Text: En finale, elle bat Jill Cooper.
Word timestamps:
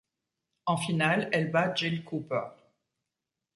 En 0.65 0.77
finale, 0.77 1.29
elle 1.31 1.51
bat 1.51 1.75
Jill 1.75 2.03
Cooper. 2.03 2.45